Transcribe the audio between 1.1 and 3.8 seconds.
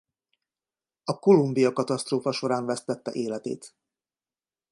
Columbia-katasztrófa során vesztette életét.